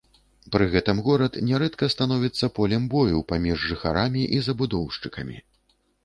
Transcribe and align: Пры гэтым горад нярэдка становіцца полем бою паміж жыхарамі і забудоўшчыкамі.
Пры 0.53 0.65
гэтым 0.75 0.99
горад 1.07 1.35
нярэдка 1.49 1.89
становіцца 1.95 2.49
полем 2.59 2.87
бою 2.93 3.19
паміж 3.33 3.57
жыхарамі 3.73 4.23
і 4.39 4.41
забудоўшчыкамі. 4.47 5.37